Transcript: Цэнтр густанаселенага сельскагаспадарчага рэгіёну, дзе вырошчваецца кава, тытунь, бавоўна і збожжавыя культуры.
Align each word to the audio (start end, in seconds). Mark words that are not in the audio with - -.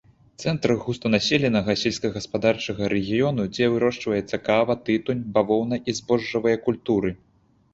Цэнтр 0.43 0.71
густанаселенага 0.85 1.75
сельскагаспадарчага 1.81 2.89
рэгіёну, 2.95 3.45
дзе 3.57 3.67
вырошчваецца 3.75 4.41
кава, 4.49 4.73
тытунь, 4.89 5.23
бавоўна 5.37 5.75
і 5.89 5.97
збожжавыя 5.99 6.57
культуры. 6.67 7.09